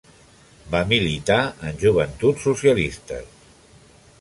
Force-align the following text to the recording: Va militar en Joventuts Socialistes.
Va 0.75 0.79
militar 0.93 1.37
en 1.71 1.77
Joventuts 1.83 2.47
Socialistes. 2.49 3.37